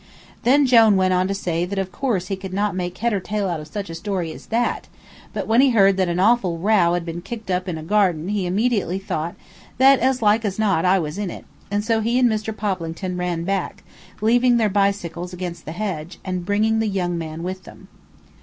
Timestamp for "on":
1.13-1.27